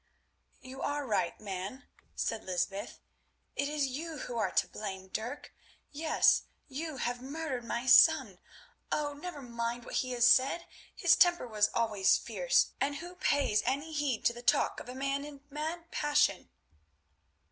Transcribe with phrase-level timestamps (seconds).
[0.61, 1.83] "You are right, man,"
[2.15, 2.97] said Lysbeth,
[3.55, 5.53] "it is you who are to blame, Dirk;
[5.91, 8.39] yes, you have murdered my son.
[8.91, 9.13] Oh!
[9.13, 14.25] never mind what he said, his temper was always fierce, and who pays any heed
[14.25, 16.49] to the talk of a man in a mad passion?"